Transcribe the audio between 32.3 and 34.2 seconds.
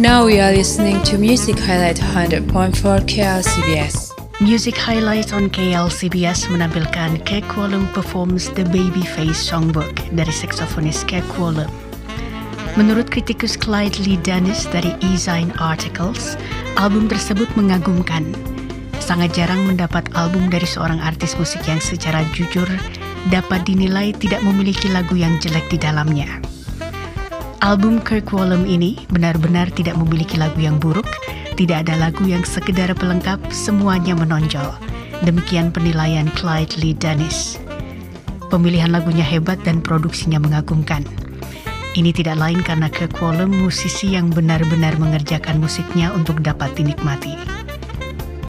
sekedar pelengkap, semuanya